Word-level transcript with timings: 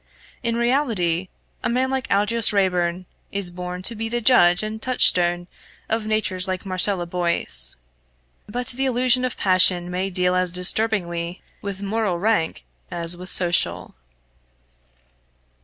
In 0.41 0.55
reality, 0.55 1.29
a 1.63 1.69
man 1.69 1.91
like 1.91 2.11
Aldous 2.11 2.51
Raeburn 2.51 3.05
is 3.31 3.51
born 3.51 3.83
to 3.83 3.93
be 3.93 4.09
the 4.09 4.19
judge 4.19 4.63
and 4.63 4.81
touchstone 4.81 5.47
of 5.89 6.07
natures 6.07 6.47
like 6.47 6.65
Marcella 6.65 7.05
Boyce. 7.05 7.75
But 8.49 8.69
the 8.69 8.87
illusion 8.87 9.23
of 9.23 9.37
passion 9.37 9.91
may 9.91 10.09
deal 10.09 10.33
as 10.33 10.51
disturbingly 10.51 11.43
with 11.61 11.83
moral 11.83 12.17
rank 12.17 12.65
as 12.89 13.15
with 13.15 13.29
social. 13.29 13.93